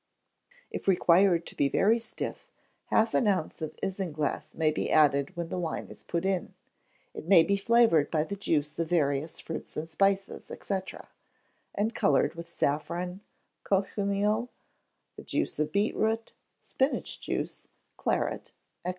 [0.71, 2.49] If required to be very stiff,
[2.85, 6.55] half an ounce of isinglass may be added when the wine is put in.
[7.13, 10.75] It may be flavoured by the juice of various fruits and spices, &c.,
[11.75, 13.21] and coloured with saffron,
[13.63, 14.49] cochineal,
[15.17, 18.89] the juice of beetroot, spinach juice, claret, &c.